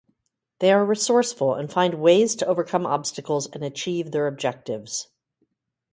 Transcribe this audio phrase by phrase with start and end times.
[0.57, 5.09] They are resourceful and find ways to overcome obstacles and achieve their objectives.